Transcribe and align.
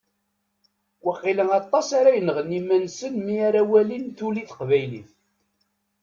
Waqila 1.05 1.43
aṭas 1.61 1.87
ara 1.99 2.11
yenɣen 2.15 2.55
iman-nsen 2.59 3.13
mi 3.25 3.35
ara 3.47 3.61
walin 3.69 4.05
tuli 4.17 4.43
teqbaylit. 4.49 5.09